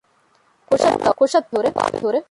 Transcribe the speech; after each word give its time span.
ކުރެވުނު 0.67 1.11
ކުށަށް 1.19 1.47
ތަޢުބާވެހުރޭ 1.51 2.17